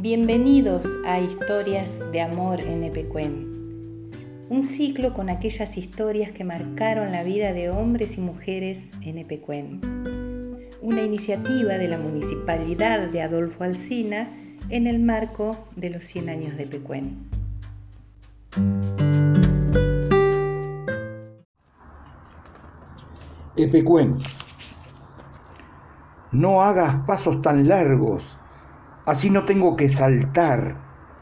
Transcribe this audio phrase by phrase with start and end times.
[0.00, 4.12] Bienvenidos a Historias de Amor en Epecuén,
[4.48, 9.80] un ciclo con aquellas historias que marcaron la vida de hombres y mujeres en Epecuén,
[10.80, 14.28] una iniciativa de la Municipalidad de Adolfo Alsina
[14.68, 17.28] en el marco de los 100 años de Epecuén.
[23.56, 24.16] Epecuén,
[26.30, 28.38] no hagas pasos tan largos
[29.08, 30.76] Así no tengo que saltar,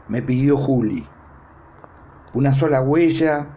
[0.09, 1.07] me pidió Juli.
[2.33, 3.47] Una sola huella,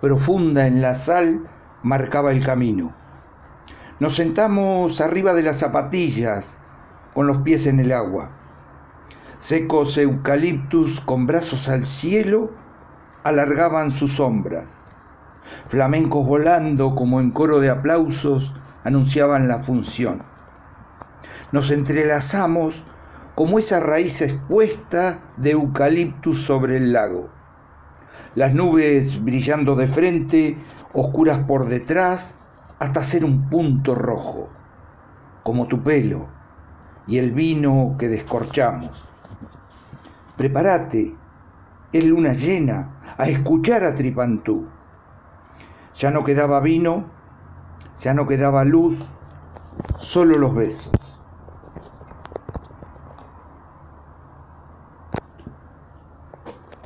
[0.00, 1.46] profunda en la sal,
[1.82, 2.94] marcaba el camino.
[4.00, 6.56] Nos sentamos arriba de las zapatillas,
[7.12, 8.30] con los pies en el agua.
[9.36, 12.52] Secos eucaliptus con brazos al cielo
[13.22, 14.80] alargaban sus sombras.
[15.68, 20.22] Flamencos volando como en coro de aplausos anunciaban la función.
[21.52, 22.86] Nos entrelazamos
[23.34, 27.30] como esa raíz expuesta de eucaliptus sobre el lago.
[28.34, 30.56] Las nubes brillando de frente,
[30.92, 32.36] oscuras por detrás,
[32.78, 34.48] hasta ser un punto rojo,
[35.42, 36.28] como tu pelo
[37.06, 39.04] y el vino que descorchamos.
[40.36, 41.14] Prepárate,
[41.92, 44.66] es luna llena, a escuchar a Tripantú.
[45.94, 47.04] Ya no quedaba vino,
[48.00, 49.12] ya no quedaba luz,
[49.98, 51.13] solo los besos.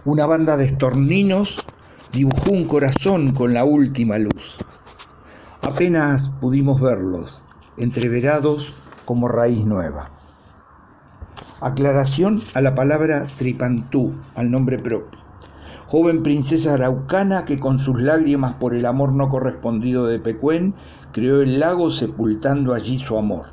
[0.08, 1.66] Una banda de estorninos
[2.14, 4.56] dibujó un corazón con la última luz.
[5.60, 7.44] Apenas pudimos verlos,
[7.76, 10.10] entreverados como raíz nueva.
[11.60, 15.20] Aclaración a la palabra tripantú, al nombre propio.
[15.88, 20.74] Joven princesa araucana que con sus lágrimas por el amor no correspondido de Pecuén
[21.12, 23.48] creó el lago sepultando allí su amor.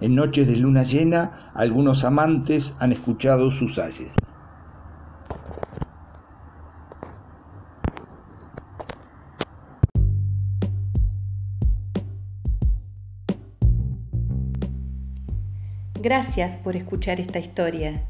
[0.00, 4.12] En noches de luna llena, algunos amantes han escuchado sus ayes.
[16.02, 18.02] Gracias por escuchar esta historia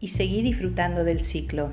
[0.00, 1.70] y seguí disfrutando del ciclo.